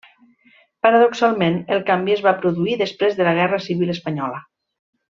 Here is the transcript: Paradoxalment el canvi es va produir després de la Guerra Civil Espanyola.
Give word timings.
Paradoxalment 0.85 1.59
el 1.77 1.83
canvi 1.91 2.15
es 2.17 2.25
va 2.29 2.35
produir 2.41 2.75
després 2.83 3.21
de 3.23 3.29
la 3.31 3.37
Guerra 3.41 3.63
Civil 3.71 3.97
Espanyola. 3.99 4.43